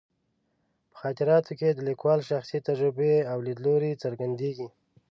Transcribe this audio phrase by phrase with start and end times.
[0.91, 4.67] په خاطراتو کې د لیکوال شخصي تجربې او لیدلوري څرګندېږي.